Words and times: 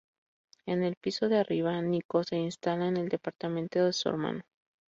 En 0.65 0.81
el 0.81 0.95
piso 0.95 1.29
de 1.29 1.37
arriba, 1.37 1.79
Nico 1.79 2.23
se 2.23 2.35
instala 2.37 2.87
en 2.87 2.97
el 2.97 3.07
departamento 3.07 3.85
de 3.85 3.93
su 3.93 4.09
hermano. 4.09 4.41